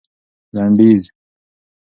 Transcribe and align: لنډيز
لنډيز 0.55 1.03